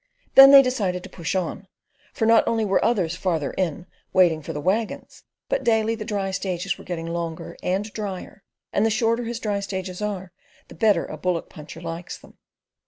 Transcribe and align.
Then 0.33 0.49
they 0.49 0.63
decided 0.63 1.03
to 1.03 1.09
"push 1.09 1.35
on"; 1.35 1.67
for 2.11 2.25
not 2.25 2.43
only 2.47 2.65
were 2.65 2.83
others 2.83 3.15
farther 3.15 3.51
"in" 3.51 3.85
waiting 4.13 4.41
for 4.41 4.51
the 4.51 4.59
waggons, 4.59 5.21
but 5.47 5.63
daily 5.63 5.93
the 5.93 6.03
dry 6.03 6.31
stages 6.31 6.75
were 6.75 6.83
getting 6.83 7.05
longer 7.05 7.55
and 7.61 7.93
drier; 7.93 8.41
and 8.73 8.83
the 8.83 8.89
shorter 8.89 9.25
his 9.25 9.39
dry 9.39 9.59
stages 9.59 10.01
are, 10.01 10.31
the 10.69 10.73
better 10.73 11.05
a 11.05 11.17
bullock 11.17 11.49
puncher 11.51 11.81
likes 11.81 12.17
them. 12.17 12.39